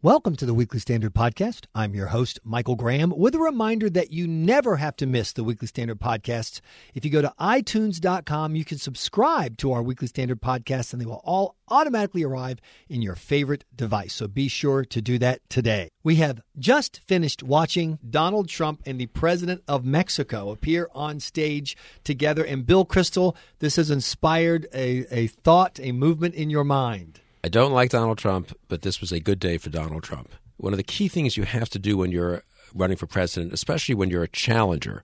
Welcome 0.00 0.36
to 0.36 0.46
the 0.46 0.54
Weekly 0.54 0.78
Standard 0.78 1.12
Podcast. 1.12 1.66
I'm 1.74 1.92
your 1.92 2.06
host, 2.06 2.38
Michael 2.44 2.76
Graham, 2.76 3.12
with 3.16 3.34
a 3.34 3.40
reminder 3.40 3.90
that 3.90 4.12
you 4.12 4.28
never 4.28 4.76
have 4.76 4.94
to 4.98 5.06
miss 5.06 5.32
the 5.32 5.42
Weekly 5.42 5.66
Standard 5.66 5.98
Podcasts. 5.98 6.60
If 6.94 7.04
you 7.04 7.10
go 7.10 7.20
to 7.20 7.34
itunes.com, 7.40 8.54
you 8.54 8.64
can 8.64 8.78
subscribe 8.78 9.56
to 9.56 9.72
our 9.72 9.82
Weekly 9.82 10.06
Standard 10.06 10.40
Podcasts, 10.40 10.92
and 10.92 11.02
they 11.02 11.06
will 11.06 11.20
all 11.24 11.56
automatically 11.66 12.22
arrive 12.22 12.60
in 12.88 13.02
your 13.02 13.16
favorite 13.16 13.64
device. 13.74 14.14
So 14.14 14.28
be 14.28 14.46
sure 14.46 14.84
to 14.84 15.02
do 15.02 15.18
that 15.18 15.40
today. 15.50 15.88
We 16.04 16.14
have 16.14 16.42
just 16.56 17.00
finished 17.08 17.42
watching 17.42 17.98
Donald 18.08 18.48
Trump 18.48 18.82
and 18.86 19.00
the 19.00 19.06
President 19.06 19.64
of 19.66 19.84
Mexico 19.84 20.50
appear 20.50 20.88
on 20.94 21.18
stage 21.18 21.76
together. 22.04 22.44
And 22.44 22.64
Bill 22.64 22.86
Kristol, 22.86 23.34
this 23.58 23.74
has 23.74 23.90
inspired 23.90 24.68
a, 24.72 25.06
a 25.10 25.26
thought, 25.26 25.80
a 25.82 25.90
movement 25.90 26.36
in 26.36 26.50
your 26.50 26.62
mind. 26.62 27.20
I 27.48 27.50
don't 27.50 27.72
like 27.72 27.88
Donald 27.88 28.18
Trump, 28.18 28.54
but 28.68 28.82
this 28.82 29.00
was 29.00 29.10
a 29.10 29.20
good 29.20 29.40
day 29.40 29.56
for 29.56 29.70
Donald 29.70 30.02
Trump. 30.02 30.34
One 30.58 30.74
of 30.74 30.76
the 30.76 30.82
key 30.82 31.08
things 31.08 31.38
you 31.38 31.44
have 31.44 31.70
to 31.70 31.78
do 31.78 31.96
when 31.96 32.12
you're 32.12 32.42
running 32.74 32.98
for 32.98 33.06
president, 33.06 33.54
especially 33.54 33.94
when 33.94 34.10
you're 34.10 34.22
a 34.22 34.28
challenger, 34.28 35.02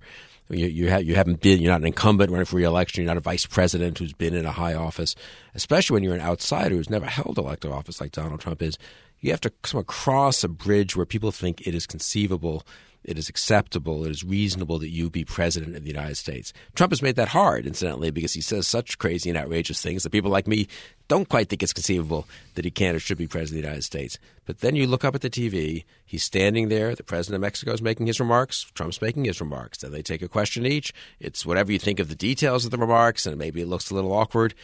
you, 0.50 0.66
you, 0.66 0.90
ha- 0.90 0.98
you 0.98 1.14
haven't 1.14 1.40
been, 1.40 1.62
you're 1.62 1.72
not 1.72 1.80
an 1.80 1.86
incumbent 1.86 2.30
running 2.30 2.44
for 2.44 2.56
reelection, 2.56 3.02
you're 3.02 3.08
not 3.08 3.16
a 3.16 3.20
vice 3.20 3.46
president 3.46 3.96
who's 3.96 4.12
been 4.12 4.34
in 4.34 4.44
a 4.44 4.52
high 4.52 4.74
office, 4.74 5.16
especially 5.54 5.94
when 5.94 6.02
you're 6.02 6.14
an 6.14 6.20
outsider 6.20 6.74
who's 6.74 6.90
never 6.90 7.06
held 7.06 7.38
elective 7.38 7.72
office 7.72 7.98
like 7.98 8.12
Donald 8.12 8.40
Trump 8.40 8.60
is. 8.60 8.76
You 9.20 9.30
have 9.30 9.40
to 9.40 9.50
come 9.62 9.80
across 9.80 10.44
a 10.44 10.48
bridge 10.48 10.96
where 10.96 11.06
people 11.06 11.32
think 11.32 11.66
it 11.66 11.74
is 11.74 11.86
conceivable 11.86 12.66
it 13.04 13.18
is 13.18 13.28
acceptable, 13.28 14.04
it 14.04 14.10
is 14.10 14.24
reasonable 14.24 14.78
that 14.78 14.88
you 14.88 15.10
be 15.10 15.24
president 15.24 15.76
of 15.76 15.82
the 15.82 15.90
United 15.90 16.16
States. 16.16 16.52
Trump 16.74 16.92
has 16.92 17.02
made 17.02 17.16
that 17.16 17.28
hard, 17.28 17.66
incidentally, 17.66 18.10
because 18.10 18.32
he 18.32 18.40
says 18.40 18.66
such 18.66 18.98
crazy 18.98 19.28
and 19.28 19.38
outrageous 19.38 19.80
things 19.80 20.02
that 20.02 20.10
people 20.10 20.30
like 20.30 20.46
me 20.46 20.66
don't 21.06 21.28
quite 21.28 21.48
think 21.48 21.62
it's 21.62 21.72
conceivable 21.72 22.26
that 22.54 22.64
he 22.64 22.70
can 22.70 22.94
or 22.94 22.98
should 22.98 23.18
be 23.18 23.26
president 23.26 23.58
of 23.58 23.62
the 23.62 23.68
United 23.68 23.82
States. 23.82 24.18
But 24.46 24.60
then 24.60 24.74
you 24.74 24.86
look 24.86 25.04
up 25.04 25.14
at 25.14 25.20
the 25.20 25.30
TV, 25.30 25.84
he's 26.04 26.24
standing 26.24 26.68
there, 26.68 26.94
the 26.94 27.02
president 27.02 27.36
of 27.36 27.42
Mexico 27.42 27.72
is 27.72 27.82
making 27.82 28.06
his 28.06 28.20
remarks, 28.20 28.62
Trump's 28.74 29.02
making 29.02 29.24
his 29.24 29.40
remarks. 29.40 29.78
Then 29.78 29.92
they 29.92 30.02
take 30.02 30.22
a 30.22 30.28
question 30.28 30.64
each. 30.64 30.92
It's 31.20 31.44
whatever 31.44 31.72
you 31.72 31.78
think 31.78 32.00
of 32.00 32.08
the 32.08 32.14
details 32.14 32.64
of 32.64 32.70
the 32.70 32.78
remarks, 32.78 33.26
and 33.26 33.36
maybe 33.36 33.60
it 33.60 33.68
looks 33.68 33.90
a 33.90 33.94
little 33.94 34.12
awkward. 34.12 34.54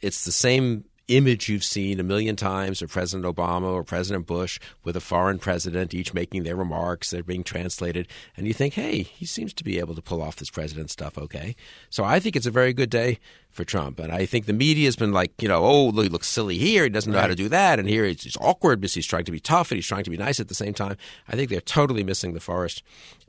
It's 0.00 0.24
the 0.24 0.32
same 0.32 0.84
image 1.16 1.48
you've 1.48 1.64
seen 1.64 2.00
a 2.00 2.04
million 2.04 2.36
times 2.36 2.82
of 2.82 2.90
President 2.90 3.24
Obama 3.24 3.72
or 3.72 3.84
President 3.84 4.26
Bush 4.26 4.58
with 4.84 4.96
a 4.96 5.00
foreign 5.00 5.38
president, 5.38 5.94
each 5.94 6.14
making 6.14 6.44
their 6.44 6.56
remarks. 6.56 7.10
They're 7.10 7.22
being 7.22 7.44
translated. 7.44 8.08
And 8.36 8.46
you 8.46 8.54
think, 8.54 8.74
hey, 8.74 9.02
he 9.02 9.26
seems 9.26 9.52
to 9.54 9.64
be 9.64 9.78
able 9.78 9.94
to 9.94 10.02
pull 10.02 10.22
off 10.22 10.36
this 10.36 10.50
president 10.50 10.90
stuff 10.90 11.18
okay. 11.18 11.56
So 11.88 12.04
I 12.04 12.20
think 12.20 12.36
it's 12.36 12.46
a 12.46 12.50
very 12.50 12.72
good 12.72 12.90
day 12.90 13.18
for 13.50 13.64
Trump. 13.64 13.98
And 13.98 14.12
I 14.12 14.26
think 14.26 14.46
the 14.46 14.52
media 14.52 14.86
has 14.86 14.96
been 14.96 15.12
like, 15.12 15.32
you 15.42 15.48
know, 15.48 15.64
oh, 15.64 15.90
he 15.90 16.08
looks 16.08 16.28
silly 16.28 16.56
here. 16.56 16.84
He 16.84 16.88
doesn't 16.88 17.10
know 17.10 17.18
right. 17.18 17.22
how 17.22 17.28
to 17.28 17.34
do 17.34 17.48
that. 17.48 17.78
And 17.78 17.88
here 17.88 18.04
it's, 18.04 18.36
awkward 18.40 18.80
because 18.80 18.94
he's 18.94 19.06
trying 19.06 19.24
to 19.24 19.32
be 19.32 19.40
tough 19.40 19.70
and 19.70 19.76
he's 19.76 19.86
trying 19.86 20.04
to 20.04 20.10
be 20.10 20.16
nice 20.16 20.40
at 20.40 20.48
the 20.48 20.54
same 20.54 20.72
time. 20.72 20.96
I 21.28 21.36
think 21.36 21.50
they're 21.50 21.60
totally 21.60 22.04
missing 22.04 22.32
the 22.32 22.40
forest 22.40 22.82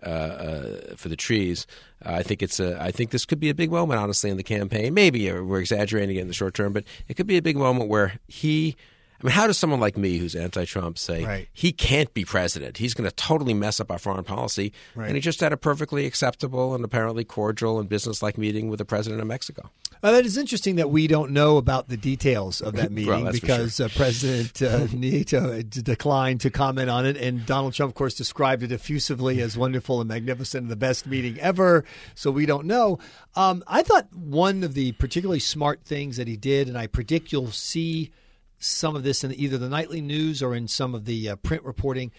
uh, 0.03 0.09
uh, 0.09 0.95
for 0.95 1.09
the 1.09 1.15
trees. 1.15 1.65
Uh, 2.05 2.13
I 2.13 2.23
think 2.23 2.41
it's 2.41 2.59
a. 2.59 2.81
I 2.81 2.91
think 2.91 3.11
this 3.11 3.25
could 3.25 3.39
be 3.39 3.49
a 3.49 3.55
big 3.55 3.71
moment, 3.71 3.99
honestly, 3.99 4.29
in 4.29 4.37
the 4.37 4.43
campaign. 4.43 4.93
Maybe 4.93 5.31
we're 5.31 5.59
exaggerating 5.59 6.15
it 6.15 6.21
in 6.21 6.27
the 6.27 6.33
short 6.33 6.53
term, 6.53 6.73
but 6.73 6.83
it 7.07 7.15
could 7.15 7.27
be 7.27 7.37
a 7.37 7.41
big 7.41 7.57
moment 7.57 7.89
where 7.89 8.19
he 8.27 8.75
I 9.21 9.27
mean, 9.27 9.33
how 9.33 9.45
does 9.45 9.57
someone 9.57 9.79
like 9.79 9.97
me, 9.97 10.17
who's 10.17 10.35
anti-Trump, 10.35 10.97
say 10.97 11.23
right. 11.23 11.47
he 11.53 11.71
can't 11.71 12.11
be 12.13 12.25
president? 12.25 12.77
He's 12.77 12.93
going 12.95 13.09
to 13.09 13.15
totally 13.15 13.53
mess 13.53 13.79
up 13.79 13.91
our 13.91 13.99
foreign 13.99 14.23
policy, 14.23 14.73
right. 14.95 15.07
and 15.07 15.15
he 15.15 15.21
just 15.21 15.39
had 15.39 15.53
a 15.53 15.57
perfectly 15.57 16.05
acceptable 16.05 16.73
and 16.73 16.83
apparently 16.83 17.23
cordial 17.23 17.79
and 17.79 17.87
business-like 17.87 18.37
meeting 18.37 18.69
with 18.69 18.79
the 18.79 18.85
president 18.85 19.21
of 19.21 19.27
Mexico. 19.27 19.69
Well, 20.01 20.13
that 20.13 20.25
is 20.25 20.35
interesting 20.35 20.77
that 20.77 20.89
we 20.89 21.05
don't 21.05 21.29
know 21.29 21.57
about 21.57 21.87
the 21.87 21.97
details 21.97 22.61
of 22.61 22.75
that 22.77 22.91
meeting 22.91 23.23
well, 23.23 23.31
because 23.31 23.75
sure. 23.75 23.85
uh, 23.85 23.89
President 23.95 24.61
uh, 24.63 24.87
Nieto 24.87 25.83
declined 25.83 26.41
to 26.41 26.49
comment 26.49 26.89
on 26.89 27.05
it, 27.05 27.17
and 27.17 27.45
Donald 27.45 27.75
Trump, 27.75 27.91
of 27.91 27.95
course, 27.95 28.15
described 28.15 28.63
it 28.63 28.71
effusively 28.71 29.41
as 29.41 29.55
wonderful 29.55 30.01
and 30.01 30.07
magnificent 30.07 30.63
and 30.63 30.71
the 30.71 30.75
best 30.75 31.05
meeting 31.05 31.39
ever. 31.39 31.85
So 32.15 32.31
we 32.31 32.47
don't 32.47 32.65
know. 32.65 32.97
Um, 33.35 33.63
I 33.67 33.83
thought 33.83 34.11
one 34.13 34.63
of 34.63 34.73
the 34.73 34.93
particularly 34.93 35.39
smart 35.39 35.83
things 35.83 36.17
that 36.17 36.27
he 36.27 36.35
did, 36.35 36.67
and 36.67 36.77
I 36.77 36.87
predict 36.87 37.31
you'll 37.31 37.51
see 37.51 38.11
some 38.61 38.95
of 38.95 39.03
this 39.03 39.23
in 39.23 39.33
either 39.33 39.57
the 39.57 39.69
nightly 39.69 40.01
news 40.01 40.41
or 40.41 40.55
in 40.55 40.67
some 40.67 40.95
of 40.95 41.05
the 41.05 41.29
uh, 41.29 41.35
print 41.37 41.63
reporting. 41.63 42.11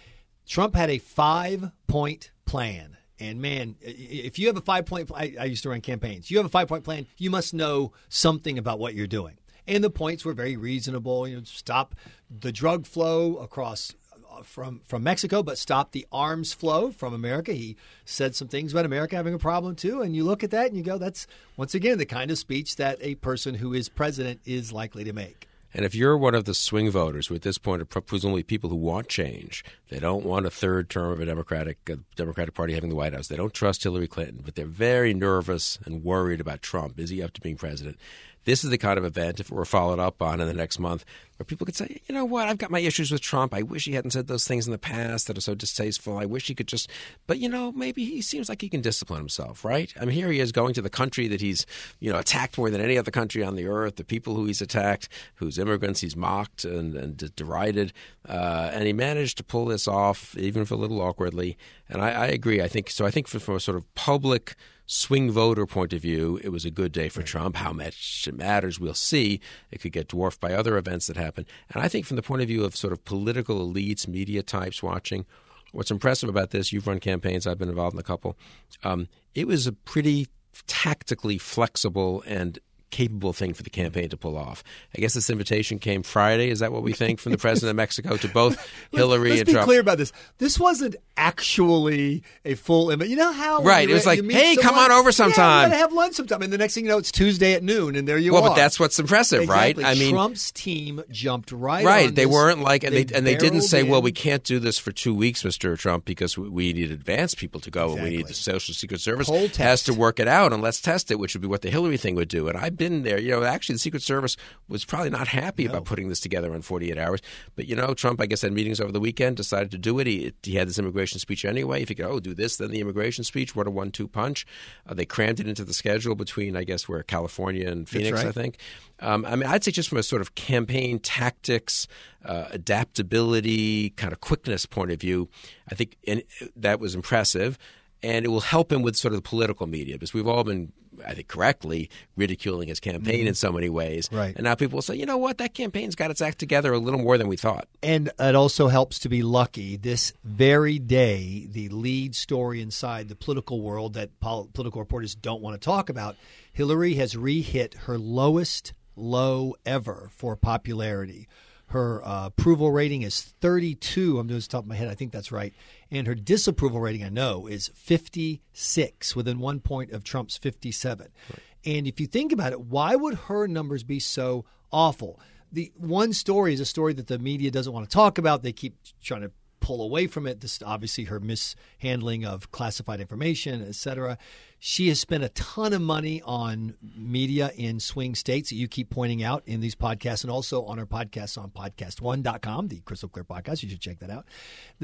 Trump 0.46 0.74
had 0.74 0.90
a 0.90 0.98
five 0.98 1.70
point 1.86 2.32
plan. 2.44 2.96
And 3.18 3.40
man, 3.40 3.76
if 3.80 4.38
you 4.38 4.48
have 4.48 4.56
a 4.56 4.62
five 4.62 4.84
point, 4.84 5.10
I, 5.14 5.34
I 5.38 5.44
used 5.44 5.62
to 5.62 5.70
run 5.70 5.80
campaigns. 5.80 6.30
You 6.30 6.38
have 6.38 6.46
a 6.46 6.50
five 6.50 6.68
point 6.68 6.84
plan. 6.84 7.06
You 7.16 7.30
must 7.30 7.54
know 7.54 7.92
something 8.08 8.58
about 8.58 8.78
what 8.78 8.94
you're 8.94 9.06
doing. 9.06 9.38
And 9.66 9.84
the 9.84 9.90
points 9.90 10.24
were 10.24 10.32
very 10.32 10.56
reasonable. 10.56 11.28
You 11.28 11.36
know, 11.36 11.42
stop 11.44 11.94
the 12.28 12.50
drug 12.50 12.84
flow 12.84 13.36
across 13.36 13.94
uh, 14.28 14.42
from 14.42 14.80
from 14.84 15.04
Mexico, 15.04 15.44
but 15.44 15.56
stop 15.56 15.92
the 15.92 16.06
arms 16.10 16.52
flow 16.52 16.90
from 16.90 17.14
America. 17.14 17.52
He 17.52 17.76
said 18.04 18.34
some 18.34 18.48
things 18.48 18.72
about 18.72 18.86
America 18.86 19.14
having 19.14 19.34
a 19.34 19.38
problem 19.38 19.76
too, 19.76 20.02
and 20.02 20.16
you 20.16 20.24
look 20.24 20.42
at 20.42 20.50
that 20.50 20.66
and 20.66 20.76
you 20.76 20.82
go, 20.82 20.98
"That's 20.98 21.28
once 21.56 21.76
again 21.76 21.98
the 21.98 22.06
kind 22.06 22.32
of 22.32 22.38
speech 22.38 22.74
that 22.76 22.98
a 23.00 23.14
person 23.16 23.54
who 23.54 23.72
is 23.72 23.88
president 23.88 24.40
is 24.44 24.72
likely 24.72 25.04
to 25.04 25.12
make." 25.12 25.46
And 25.74 25.84
if 25.84 25.94
you're 25.94 26.18
one 26.18 26.34
of 26.34 26.44
the 26.44 26.54
swing 26.54 26.90
voters, 26.90 27.28
who 27.28 27.34
at 27.34 27.42
this 27.42 27.58
point 27.58 27.82
are 27.82 28.00
presumably 28.00 28.42
people 28.42 28.68
who 28.68 28.76
want 28.76 29.08
change, 29.08 29.64
they 29.88 29.98
don't 29.98 30.24
want 30.24 30.46
a 30.46 30.50
third 30.50 30.90
term 30.90 31.12
of 31.12 31.20
a 31.20 31.24
Democratic 31.24 31.78
a 31.88 31.96
Democratic 32.16 32.54
Party 32.54 32.74
having 32.74 32.90
the 32.90 32.96
White 32.96 33.14
House. 33.14 33.28
They 33.28 33.36
don't 33.36 33.54
trust 33.54 33.82
Hillary 33.82 34.08
Clinton, 34.08 34.42
but 34.44 34.54
they're 34.54 34.66
very 34.66 35.14
nervous 35.14 35.78
and 35.84 36.04
worried 36.04 36.40
about 36.40 36.62
Trump. 36.62 36.98
Is 36.98 37.10
he 37.10 37.22
up 37.22 37.32
to 37.34 37.40
being 37.40 37.56
president? 37.56 37.98
This 38.44 38.64
is 38.64 38.70
the 38.70 38.78
kind 38.78 38.98
of 38.98 39.04
event, 39.04 39.40
if 39.40 39.50
it 39.50 39.54
were 39.54 39.64
followed 39.64 39.98
up 39.98 40.20
on 40.20 40.40
in 40.40 40.46
the 40.46 40.54
next 40.54 40.78
month, 40.78 41.04
where 41.36 41.44
people 41.44 41.64
could 41.64 41.76
say, 41.76 42.00
you 42.06 42.14
know 42.14 42.24
what, 42.24 42.48
I've 42.48 42.58
got 42.58 42.70
my 42.70 42.80
issues 42.80 43.10
with 43.10 43.20
Trump. 43.20 43.54
I 43.54 43.62
wish 43.62 43.84
he 43.84 43.92
hadn't 43.92 44.12
said 44.12 44.26
those 44.26 44.46
things 44.46 44.66
in 44.66 44.72
the 44.72 44.78
past 44.78 45.26
that 45.26 45.38
are 45.38 45.42
so 45.42 45.54
distasteful. 45.54 46.18
I 46.18 46.24
wish 46.24 46.46
he 46.46 46.54
could 46.54 46.68
just, 46.68 46.90
but 47.26 47.38
you 47.38 47.48
know, 47.48 47.72
maybe 47.72 48.04
he 48.04 48.20
seems 48.20 48.48
like 48.48 48.60
he 48.60 48.68
can 48.68 48.80
discipline 48.80 49.20
himself, 49.20 49.64
right? 49.64 49.92
I 50.00 50.04
mean, 50.04 50.14
here 50.14 50.30
he 50.30 50.40
is 50.40 50.52
going 50.52 50.74
to 50.74 50.82
the 50.82 50.90
country 50.90 51.28
that 51.28 51.40
he's, 51.40 51.66
you 52.00 52.12
know, 52.12 52.18
attacked 52.18 52.58
more 52.58 52.70
than 52.70 52.80
any 52.80 52.98
other 52.98 53.10
country 53.10 53.42
on 53.42 53.56
the 53.56 53.66
earth, 53.66 53.96
the 53.96 54.04
people 54.04 54.34
who 54.34 54.46
he's 54.46 54.62
attacked, 54.62 55.08
whose 55.36 55.58
immigrants 55.58 56.00
he's 56.00 56.16
mocked 56.16 56.64
and, 56.64 56.94
and 56.94 57.34
derided. 57.36 57.92
Uh, 58.28 58.70
and 58.72 58.84
he 58.86 58.92
managed 58.92 59.36
to 59.38 59.44
pull 59.44 59.66
this 59.66 59.88
off, 59.88 60.36
even 60.36 60.62
if 60.62 60.70
a 60.70 60.76
little 60.76 61.00
awkwardly. 61.00 61.56
And 61.88 62.02
I, 62.02 62.10
I 62.10 62.26
agree. 62.26 62.62
I 62.62 62.68
think 62.68 62.90
so. 62.90 63.04
I 63.04 63.10
think 63.10 63.28
from 63.28 63.56
a 63.56 63.60
sort 63.60 63.76
of 63.76 63.92
public 63.94 64.54
swing 64.86 65.30
voter 65.30 65.66
point 65.66 65.92
of 65.92 66.02
view, 66.02 66.40
it 66.42 66.50
was 66.50 66.64
a 66.64 66.70
good 66.70 66.92
day 66.92 67.08
for 67.08 67.20
right. 67.20 67.26
Trump. 67.26 67.56
How 67.56 67.72
much 67.72 68.26
it 68.28 68.36
matters, 68.36 68.78
we'll 68.80 68.94
see. 68.94 69.40
It 69.70 69.80
could 69.80 69.92
get 69.92 70.08
dwarfed 70.08 70.40
by 70.40 70.52
other 70.54 70.76
events 70.76 71.06
that 71.06 71.16
happen. 71.16 71.46
And 71.70 71.82
I 71.82 71.88
think 71.88 72.06
from 72.06 72.16
the 72.16 72.22
point 72.22 72.42
of 72.42 72.48
view 72.48 72.64
of 72.64 72.76
sort 72.76 72.92
of 72.92 73.04
political 73.04 73.66
elites, 73.66 74.06
media 74.08 74.42
types 74.42 74.82
watching, 74.82 75.24
what's 75.72 75.90
impressive 75.90 76.28
about 76.28 76.50
this, 76.50 76.72
you've 76.72 76.86
run 76.86 77.00
campaigns, 77.00 77.46
I've 77.46 77.58
been 77.58 77.68
involved 77.68 77.94
in 77.94 78.00
a 78.00 78.04
couple, 78.04 78.36
um, 78.84 79.08
it 79.34 79.46
was 79.46 79.66
a 79.66 79.72
pretty 79.72 80.28
tactically 80.66 81.38
flexible 81.38 82.22
and 82.26 82.58
capable 82.92 83.32
thing 83.32 83.54
for 83.54 83.64
the 83.64 83.70
campaign 83.70 84.08
to 84.10 84.16
pull 84.16 84.36
off. 84.36 84.62
I 84.96 85.00
guess 85.00 85.14
this 85.14 85.30
invitation 85.30 85.80
came 85.80 86.04
Friday. 86.04 86.50
Is 86.50 86.60
that 86.60 86.70
what 86.70 86.84
we 86.84 86.92
think 86.92 87.18
from 87.18 87.32
the 87.32 87.38
president 87.38 87.70
of 87.70 87.76
Mexico 87.76 88.16
to 88.18 88.28
both 88.28 88.56
Hillary 88.92 89.30
let's, 89.30 89.40
and 89.40 89.46
be 89.46 89.52
Trump? 89.54 89.66
clear 89.66 89.80
about 89.80 89.98
this. 89.98 90.12
This 90.38 90.60
wasn't 90.60 90.94
actually 91.16 92.22
a 92.44 92.54
full 92.54 92.90
invite. 92.90 93.08
You 93.08 93.16
know 93.16 93.32
how 93.32 93.62
right? 93.62 93.88
It 93.88 93.92
was 93.92 94.06
like, 94.06 94.22
hey, 94.22 94.54
someone, 94.54 94.62
come 94.62 94.78
on 94.78 94.92
over 94.92 95.10
sometime. 95.10 95.70
Yeah, 95.70 95.78
have 95.78 95.92
lunch 95.92 96.14
sometime. 96.14 96.42
And 96.42 96.52
the 96.52 96.58
next 96.58 96.74
thing 96.74 96.84
you 96.84 96.90
know, 96.90 96.98
it's 96.98 97.10
Tuesday 97.10 97.54
at 97.54 97.62
noon, 97.62 97.96
and 97.96 98.06
there 98.06 98.18
you 98.18 98.32
well, 98.32 98.40
are. 98.40 98.42
Well, 98.42 98.50
but 98.52 98.56
that's 98.56 98.78
what's 98.78 98.98
impressive, 98.98 99.42
exactly. 99.42 99.82
right? 99.82 99.96
I 99.96 99.98
mean, 99.98 100.14
Trump's 100.14 100.52
team 100.52 101.02
jumped 101.10 101.50
right. 101.50 101.84
Right. 101.84 102.14
They 102.14 102.24
this. 102.24 102.32
weren't 102.32 102.60
like, 102.60 102.84
and 102.84 102.94
they, 102.94 103.04
they 103.04 103.14
and 103.14 103.26
they 103.26 103.36
didn't 103.36 103.62
say, 103.62 103.80
in. 103.80 103.88
well, 103.88 104.02
we 104.02 104.12
can't 104.12 104.44
do 104.44 104.58
this 104.58 104.78
for 104.78 104.92
two 104.92 105.14
weeks, 105.14 105.42
Mr. 105.42 105.76
Trump, 105.78 106.04
because 106.04 106.36
we, 106.36 106.48
we 106.48 106.72
need 106.72 106.90
advanced 106.90 107.38
people 107.38 107.60
to 107.60 107.70
go, 107.70 107.84
exactly. 107.84 107.98
and 107.98 108.10
we 108.10 108.16
need 108.18 108.26
the 108.28 108.34
Social 108.34 108.74
Secret 108.74 109.00
Service 109.00 109.28
has 109.28 109.52
test. 109.52 109.86
to 109.86 109.94
work 109.94 110.20
it 110.20 110.28
out, 110.28 110.52
and 110.52 110.62
let's 110.62 110.80
test 110.80 111.10
it, 111.10 111.18
which 111.18 111.34
would 111.34 111.42
be 111.42 111.48
what 111.48 111.62
the 111.62 111.70
Hillary 111.70 111.96
thing 111.96 112.14
would 112.16 112.28
do. 112.28 112.48
And 112.48 112.58
I've 112.58 112.76
been 112.82 113.02
there. 113.02 113.20
You 113.20 113.30
know, 113.30 113.44
actually, 113.44 113.76
the 113.76 113.80
Secret 113.80 114.02
Service 114.02 114.36
was 114.68 114.84
probably 114.84 115.10
not 115.10 115.28
happy 115.28 115.64
no. 115.64 115.70
about 115.70 115.84
putting 115.84 116.08
this 116.08 116.18
together 116.18 116.52
in 116.54 116.62
48 116.62 116.98
hours. 116.98 117.20
But 117.54 117.68
you 117.68 117.76
know, 117.76 117.94
Trump, 117.94 118.20
I 118.20 118.26
guess, 118.26 118.42
had 118.42 118.52
meetings 118.52 118.80
over 118.80 118.90
the 118.90 119.00
weekend, 119.00 119.36
decided 119.36 119.70
to 119.70 119.78
do 119.78 119.98
it. 120.00 120.06
He, 120.06 120.32
he 120.42 120.56
had 120.56 120.68
this 120.68 120.78
immigration 120.78 121.20
speech 121.20 121.44
anyway. 121.44 121.82
If 121.82 121.90
he 121.90 121.94
could, 121.94 122.06
oh, 122.06 122.18
do 122.18 122.34
this, 122.34 122.56
then 122.56 122.70
the 122.70 122.80
immigration 122.80 123.22
speech. 123.22 123.54
What 123.54 123.68
a 123.68 123.70
one-two 123.70 124.08
punch! 124.08 124.46
Uh, 124.86 124.94
they 124.94 125.06
crammed 125.06 125.38
it 125.38 125.46
into 125.46 125.64
the 125.64 125.72
schedule 125.72 126.16
between, 126.16 126.56
I 126.56 126.64
guess, 126.64 126.88
where 126.88 127.02
California 127.02 127.68
and 127.68 127.88
Phoenix, 127.88 128.18
right. 128.18 128.26
I 128.26 128.32
think. 128.32 128.58
Um, 128.98 129.24
I 129.24 129.36
mean, 129.36 129.48
I'd 129.48 129.62
say 129.62 129.70
just 129.70 129.88
from 129.88 129.98
a 129.98 130.02
sort 130.02 130.22
of 130.22 130.34
campaign 130.34 130.98
tactics, 130.98 131.86
uh, 132.24 132.46
adaptability, 132.50 133.90
kind 133.90 134.12
of 134.12 134.20
quickness 134.20 134.66
point 134.66 134.90
of 134.90 135.00
view, 135.00 135.28
I 135.70 135.74
think 135.74 135.96
in, 136.02 136.22
that 136.56 136.80
was 136.80 136.94
impressive. 136.94 137.58
And 138.04 138.24
it 138.24 138.28
will 138.28 138.40
help 138.40 138.72
him 138.72 138.82
with 138.82 138.96
sort 138.96 139.12
of 139.14 139.18
the 139.22 139.28
political 139.28 139.68
media 139.68 139.94
because 139.94 140.12
we've 140.12 140.26
all 140.26 140.42
been, 140.42 140.72
I 141.06 141.14
think, 141.14 141.28
correctly 141.28 141.90
ridiculing 142.16 142.68
his 142.68 142.80
campaign 142.80 143.20
mm-hmm. 143.20 143.28
in 143.28 143.34
so 143.34 143.52
many 143.52 143.68
ways. 143.68 144.08
Right. 144.12 144.34
And 144.34 144.44
now 144.44 144.54
people 144.54 144.76
will 144.76 144.82
say, 144.82 144.96
you 144.96 145.06
know 145.06 145.16
what, 145.16 145.38
that 145.38 145.54
campaign's 145.54 145.94
got 145.94 146.10
its 146.10 146.20
act 146.20 146.38
together 146.38 146.72
a 146.72 146.78
little 146.78 147.00
more 147.00 147.18
than 147.18 147.28
we 147.28 147.36
thought. 147.36 147.68
And 147.82 148.10
it 148.18 148.34
also 148.34 148.68
helps 148.68 148.98
to 149.00 149.08
be 149.08 149.22
lucky. 149.22 149.76
This 149.76 150.12
very 150.24 150.78
day, 150.78 151.46
the 151.50 151.68
lead 151.68 152.14
story 152.14 152.60
inside 152.60 153.08
the 153.08 153.16
political 153.16 153.60
world 153.60 153.94
that 153.94 154.18
pol- 154.20 154.48
political 154.52 154.80
reporters 154.80 155.14
don't 155.14 155.42
want 155.42 155.60
to 155.60 155.64
talk 155.64 155.88
about, 155.88 156.16
Hillary 156.52 156.94
has 156.94 157.16
re 157.16 157.42
hit 157.42 157.74
her 157.74 157.98
lowest 157.98 158.72
low 158.96 159.54
ever 159.64 160.10
for 160.12 160.36
popularity. 160.36 161.28
Her 161.72 162.06
uh, 162.06 162.26
approval 162.26 162.70
rating 162.70 163.00
is 163.00 163.22
32. 163.40 164.18
I'm 164.18 164.26
doing 164.26 164.36
this 164.36 164.46
top 164.46 164.64
of 164.64 164.68
my 164.68 164.74
head. 164.74 164.88
I 164.88 164.94
think 164.94 165.10
that's 165.10 165.32
right. 165.32 165.54
And 165.90 166.06
her 166.06 166.14
disapproval 166.14 166.80
rating, 166.80 167.02
I 167.02 167.08
know, 167.08 167.46
is 167.46 167.68
56, 167.74 169.16
within 169.16 169.38
one 169.38 169.60
point 169.60 169.90
of 169.92 170.04
Trump's 170.04 170.36
57. 170.36 171.08
Right. 171.30 171.38
And 171.64 171.86
if 171.86 171.98
you 171.98 172.06
think 172.06 172.30
about 172.30 172.52
it, 172.52 172.60
why 172.60 172.94
would 172.94 173.14
her 173.14 173.46
numbers 173.46 173.84
be 173.84 174.00
so 174.00 174.44
awful? 174.70 175.18
The 175.50 175.72
one 175.76 176.12
story 176.12 176.52
is 176.52 176.60
a 176.60 176.66
story 176.66 176.92
that 176.92 177.06
the 177.06 177.18
media 177.18 177.50
doesn't 177.50 177.72
want 177.72 177.88
to 177.88 177.94
talk 177.94 178.18
about. 178.18 178.42
They 178.42 178.52
keep 178.52 178.76
trying 179.02 179.22
to 179.22 179.30
pull 179.62 179.82
away 179.82 180.06
from 180.06 180.26
it. 180.26 180.40
This 180.40 180.60
obviously 180.62 181.04
her 181.04 181.20
mishandling 181.20 182.26
of 182.26 182.50
classified 182.50 183.00
information, 183.00 183.64
et 183.66 183.74
cetera. 183.74 184.18
She 184.58 184.88
has 184.88 185.00
spent 185.00 185.24
a 185.24 185.30
ton 185.30 185.72
of 185.72 185.80
money 185.80 186.20
on 186.24 186.74
media 186.96 187.50
in 187.56 187.80
swing 187.80 188.14
states 188.14 188.50
that 188.50 188.56
you 188.56 188.68
keep 188.68 188.90
pointing 188.90 189.22
out 189.22 189.42
in 189.46 189.60
these 189.60 189.74
podcasts 189.74 190.22
and 190.22 190.30
also 190.30 190.64
on 190.64 190.78
our 190.78 190.86
podcasts 190.86 191.38
on 191.38 191.50
podcast1.com, 191.50 192.68
the 192.68 192.80
Kristol 192.80 193.10
Clear 193.10 193.24
podcast. 193.24 193.62
You 193.62 193.70
should 193.70 193.80
check 193.80 194.00
that 194.00 194.10
out. 194.10 194.26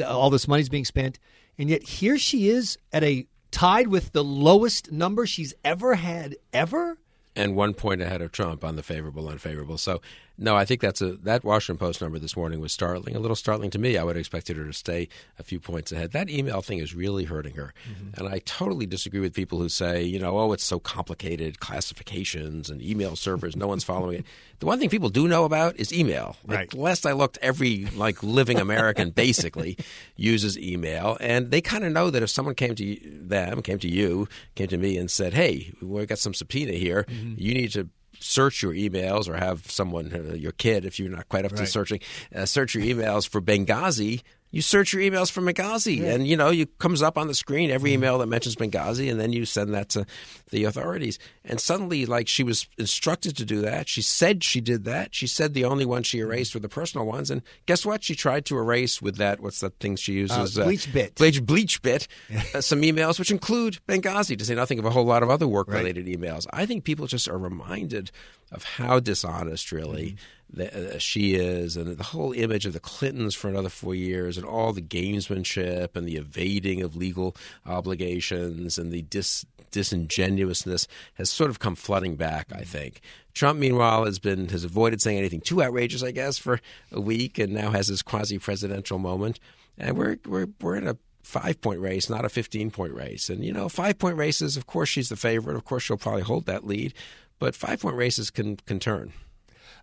All 0.04 0.30
this 0.30 0.48
money's 0.48 0.69
being 0.69 0.86
spent. 0.86 1.19
And 1.58 1.69
yet 1.69 1.82
here 1.82 2.16
she 2.16 2.48
is 2.48 2.78
at 2.92 3.04
a 3.04 3.26
tied 3.50 3.88
with 3.88 4.12
the 4.12 4.24
lowest 4.24 4.90
number 4.92 5.26
she's 5.26 5.54
ever 5.64 5.94
had 5.94 6.36
ever 6.52 6.98
and 7.38 7.54
one 7.54 7.72
point 7.72 8.02
ahead 8.02 8.20
of 8.20 8.32
Trump 8.32 8.64
on 8.64 8.74
the 8.74 8.82
favorable 8.82 9.28
unfavorable. 9.28 9.78
So 9.78 10.00
no, 10.38 10.56
I 10.56 10.64
think 10.64 10.81
that's 10.81 11.02
a 11.02 11.14
that 11.25 11.43
Washington 11.43 11.79
Post 11.79 12.00
number 12.00 12.19
this 12.19 12.37
morning 12.37 12.61
was 12.61 12.73
startling, 12.73 13.17
a 13.17 13.19
little 13.19 13.35
startling 13.35 13.70
to 13.70 13.79
me. 13.79 13.99
I 13.99 14.05
would 14.05 14.14
have 14.14 14.20
expected 14.20 14.56
her 14.56 14.64
to 14.64 14.73
stay 14.73 15.08
a 15.38 15.43
few 15.43 15.58
points 15.58 15.90
ahead. 15.90 16.12
That 16.12 16.31
email 16.31 16.62
thing 16.62 16.79
is 16.79 16.94
really 16.94 17.25
hurting 17.25 17.55
her, 17.55 17.75
mm-hmm. 17.90 18.20
and 18.20 18.32
I 18.32 18.38
totally 18.44 18.87
disagree 18.87 19.20
with 19.20 19.35
people 19.35 19.58
who 19.58 19.69
say, 19.69 20.02
you 20.02 20.20
know, 20.20 20.38
oh, 20.38 20.52
it's 20.52 20.64
so 20.64 20.79
complicated, 20.79 21.58
classifications 21.58 22.70
and 22.70 22.81
email 22.81 23.17
servers, 23.17 23.56
no 23.56 23.67
one's 23.67 23.85
following 23.85 24.20
it. 24.20 24.25
The 24.61 24.67
one 24.67 24.81
thing 24.81 24.88
people 24.88 25.08
do 25.08 25.29
know 25.29 25.44
about 25.44 25.76
is 25.76 25.93
email. 25.93 26.35
Like, 26.44 26.58
right. 26.58 26.75
Last 26.75 27.06
I 27.06 27.12
looked, 27.12 27.38
every 27.41 27.84
like 27.94 28.25
living 28.25 28.58
American 28.58 29.11
basically 29.11 29.79
uses 30.17 30.58
email, 30.58 31.17
and 31.20 31.52
they 31.52 31.61
kind 31.61 31.84
of 31.84 31.93
know 31.93 32.11
that 32.11 32.25
if 32.25 32.31
someone 32.31 32.56
came 32.56 32.75
to 32.75 32.99
them, 33.05 33.62
came 33.62 33.79
to 33.79 33.88
you, 33.88 34.29
came 34.56 34.67
to 34.67 34.76
me, 34.76 34.99
and 34.99 35.08
said, 35.08 35.32
"Hey, 35.32 35.73
we 35.81 36.05
got 36.06 36.19
some 36.19 36.34
subpoena 36.34 36.73
here. 36.73 37.05
Mm-hmm. 37.08 37.34
You 37.37 37.55
need 37.55 37.70
to 37.75 37.88
search 38.20 38.62
your 38.62 38.72
emails 38.72 39.28
or 39.28 39.37
have 39.37 39.70
someone, 39.70 40.12
uh, 40.12 40.34
your 40.34 40.52
kid, 40.52 40.84
if 40.84 40.99
you're 40.99 41.10
not 41.10 41.28
quite 41.28 41.44
up 41.44 41.52
right. 41.52 41.60
to 41.60 41.66
searching, 41.66 42.00
uh, 42.34 42.44
search 42.46 42.75
your 42.75 42.84
emails 42.84 43.28
for 43.28 43.40
Benghazi, 43.40 44.22
you 44.50 44.62
search 44.62 44.92
your 44.92 45.02
emails 45.02 45.30
for 45.30 45.42
Benghazi, 45.42 45.98
yeah. 45.98 46.14
and 46.14 46.26
you 46.26 46.36
know, 46.36 46.50
it 46.50 46.78
comes 46.78 47.02
up 47.02 47.18
on 47.18 47.28
the 47.28 47.34
screen 47.34 47.70
every 47.70 47.90
mm-hmm. 47.90 48.02
email 48.02 48.18
that 48.18 48.26
mentions 48.26 48.56
Benghazi, 48.56 49.10
and 49.10 49.20
then 49.20 49.32
you 49.32 49.44
send 49.44 49.74
that 49.74 49.90
to 49.90 50.06
the 50.50 50.64
authorities. 50.64 51.18
And 51.44 51.60
suddenly, 51.60 52.06
like 52.06 52.28
she 52.28 52.42
was 52.42 52.66
instructed 52.78 53.36
to 53.36 53.44
do 53.44 53.60
that. 53.60 53.88
She 53.88 54.02
said 54.02 54.42
she 54.42 54.60
did 54.60 54.84
that. 54.84 55.14
She 55.14 55.26
said 55.26 55.54
the 55.54 55.64
only 55.64 55.84
ones 55.84 56.06
she 56.06 56.20
erased 56.20 56.54
were 56.54 56.60
the 56.60 56.68
personal 56.68 57.06
ones. 57.06 57.30
And 57.30 57.42
guess 57.66 57.84
what? 57.84 58.02
She 58.02 58.14
tried 58.14 58.46
to 58.46 58.58
erase 58.58 59.02
with 59.02 59.16
that. 59.16 59.40
What's 59.40 59.60
that 59.60 59.78
thing 59.80 59.96
she 59.96 60.14
uses? 60.14 60.58
Uh, 60.58 60.64
BleachBit. 60.64 61.16
bleach 61.16 61.44
BleachBit. 61.44 62.06
uh, 62.54 62.60
some 62.60 62.82
emails 62.82 63.18
which 63.18 63.30
include 63.30 63.78
Benghazi, 63.86 64.38
to 64.38 64.44
say 64.44 64.54
nothing 64.54 64.78
of 64.78 64.84
a 64.84 64.90
whole 64.90 65.04
lot 65.04 65.22
of 65.22 65.30
other 65.30 65.46
work-related 65.46 66.06
right. 66.06 66.18
emails. 66.18 66.46
I 66.52 66.66
think 66.66 66.84
people 66.84 67.06
just 67.06 67.28
are 67.28 67.38
reminded 67.38 68.10
of 68.52 68.64
how 68.64 69.00
dishonest, 69.00 69.72
really. 69.72 70.06
Mm-hmm 70.06 70.16
the, 70.50 70.96
uh, 70.96 70.98
she 70.98 71.34
is, 71.34 71.76
and 71.76 71.96
the 71.96 72.04
whole 72.04 72.32
image 72.32 72.66
of 72.66 72.72
the 72.72 72.80
Clintons 72.80 73.34
for 73.34 73.48
another 73.48 73.68
four 73.68 73.94
years, 73.94 74.36
and 74.36 74.46
all 74.46 74.72
the 74.72 74.82
gamesmanship 74.82 75.94
and 75.94 76.06
the 76.06 76.16
evading 76.16 76.82
of 76.82 76.96
legal 76.96 77.36
obligations 77.66 78.78
and 78.78 78.90
the 78.90 79.02
dis, 79.02 79.44
disingenuousness 79.70 80.88
has 81.14 81.30
sort 81.30 81.50
of 81.50 81.58
come 81.58 81.74
flooding 81.74 82.16
back. 82.16 82.50
I 82.52 82.62
think 82.62 83.00
Trump, 83.34 83.58
meanwhile, 83.58 84.04
has 84.04 84.18
been 84.18 84.48
has 84.48 84.64
avoided 84.64 85.02
saying 85.02 85.18
anything 85.18 85.40
too 85.40 85.62
outrageous, 85.62 86.02
I 86.02 86.12
guess, 86.12 86.38
for 86.38 86.60
a 86.92 87.00
week, 87.00 87.38
and 87.38 87.52
now 87.52 87.70
has 87.70 87.88
his 87.88 88.02
quasi 88.02 88.38
presidential 88.38 88.98
moment, 88.98 89.38
and 89.76 89.96
we're 89.96 90.18
we're 90.26 90.48
we're 90.60 90.76
in 90.76 90.88
a 90.88 90.96
five 91.22 91.60
point 91.60 91.80
race, 91.80 92.08
not 92.08 92.24
a 92.24 92.30
15 92.30 92.70
point 92.70 92.94
race. 92.94 93.28
And, 93.28 93.44
you 93.44 93.52
know, 93.52 93.68
five 93.68 93.98
point 93.98 94.16
races, 94.16 94.56
of 94.56 94.66
course, 94.66 94.88
she's 94.88 95.10
the 95.10 95.16
favorite. 95.16 95.56
Of 95.56 95.64
course, 95.66 95.82
she'll 95.82 95.98
probably 95.98 96.22
hold 96.22 96.46
that 96.46 96.66
lead. 96.66 96.94
But 97.38 97.55
five 97.55 97.81
point 97.81 97.96
races 97.96 98.31
can, 98.31 98.56
can 98.56 98.81
turn. 98.81 99.12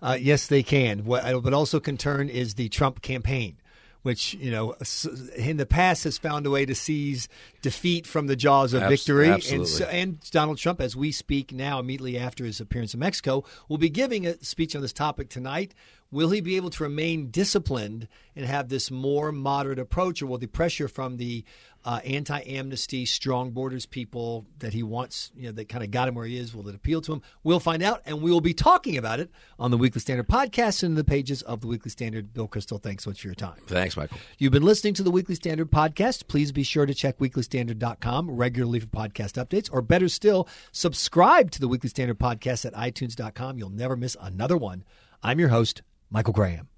Uh, 0.01 0.17
yes, 0.19 0.47
they 0.47 0.63
can. 0.63 1.05
What, 1.05 1.23
uh, 1.25 1.39
but 1.39 1.53
also 1.53 1.79
can 1.79 1.97
turn 1.97 2.29
is 2.29 2.55
the 2.55 2.69
Trump 2.69 3.01
campaign 3.01 3.57
which 4.05 4.35
you 4.35 4.51
know 4.51 4.75
in 5.35 5.57
the 5.57 5.65
past 5.65 6.03
has 6.03 6.19
found 6.19 6.45
a 6.45 6.49
way 6.51 6.63
to 6.63 6.75
seize 6.75 7.27
defeat 7.63 8.05
from 8.05 8.27
the 8.27 8.35
jaws 8.35 8.71
of 8.71 8.83
victory. 8.83 9.29
And, 9.29 9.67
so, 9.67 9.85
and, 9.85 10.19
Donald 10.29 10.59
Trump, 10.59 10.79
as 10.79 10.95
we 10.95 11.11
speak 11.11 11.51
now, 11.51 11.79
immediately 11.79 12.15
after 12.15 12.45
his 12.45 12.61
appearance 12.61 12.93
in 12.93 12.99
Mexico, 12.99 13.43
will 13.67 13.79
be 13.79 13.89
giving 13.89 14.27
a 14.27 14.37
speech 14.43 14.75
on 14.75 14.83
this 14.83 14.93
topic 14.93 15.29
tonight. 15.29 15.73
Will 16.11 16.29
he 16.29 16.39
be 16.39 16.55
able 16.55 16.69
to 16.69 16.83
remain 16.83 17.29
disciplined 17.29 18.07
and 18.35 18.45
have 18.45 18.69
this 18.69 18.91
more 18.91 19.31
moderate 19.31 19.79
approach, 19.79 20.21
or 20.21 20.27
will 20.27 20.37
the 20.37 20.47
pressure 20.47 20.87
from 20.87 21.17
the 21.17 21.43
uh, 21.83 21.99
anti-amnesty, 22.03 23.05
strong 23.05 23.51
borders 23.51 23.85
people 23.85 24.45
that 24.59 24.73
he 24.73 24.81
wants, 24.81 25.31
you 25.35 25.45
know, 25.47 25.51
that 25.51 25.69
kind 25.69 25.83
of 25.83 25.91
got 25.91 26.07
him 26.07 26.15
where 26.15 26.25
he 26.25 26.37
is, 26.37 26.55
will 26.55 26.67
it 26.67 26.75
appeal 26.75 26.99
to 27.01 27.13
him? 27.13 27.21
We'll 27.43 27.59
find 27.59 27.83
out, 27.83 28.01
and 28.05 28.21
we 28.21 28.31
will 28.31 28.41
be 28.41 28.53
talking 28.53 28.97
about 28.97 29.19
it 29.19 29.29
on 29.59 29.71
the 29.71 29.77
Weekly 29.77 30.01
Standard 30.01 30.27
podcast 30.27 30.83
and 30.83 30.91
in 30.91 30.95
the 30.95 31.03
pages 31.03 31.41
of 31.43 31.61
the 31.61 31.67
Weekly 31.67 31.91
Standard. 31.91 32.33
Bill 32.33 32.47
Kristol, 32.47 32.81
thanks 32.81 33.03
so 33.03 33.11
much 33.11 33.21
for 33.21 33.27
your 33.27 33.35
time. 33.35 33.57
Thanks, 33.67 33.95
Michael. 33.95 34.17
You've 34.37 34.51
been 34.51 34.63
listening 34.63 34.95
to 34.95 35.03
the 35.03 35.11
Weekly 35.11 35.35
Standard 35.35 35.71
podcast. 35.71 36.27
Please 36.27 36.51
be 36.51 36.63
sure 36.63 36.85
to 36.85 36.93
check 36.93 37.19
weeklystandard.com 37.19 38.31
regularly 38.31 38.79
for 38.79 38.87
podcast 38.87 39.43
updates, 39.43 39.69
or 39.71 39.81
better 39.81 40.09
still, 40.09 40.47
subscribe 40.71 41.51
to 41.51 41.59
the 41.59 41.67
Weekly 41.67 41.89
Standard 41.89 42.19
podcast 42.19 42.65
at 42.65 42.73
itunes.com. 42.73 43.57
You'll 43.59 43.69
never 43.69 43.95
miss 43.95 44.17
another 44.19 44.57
one. 44.57 44.83
I'm 45.21 45.39
your 45.39 45.49
host, 45.49 45.81
Michael 46.15 46.31
Graham. 46.31 46.74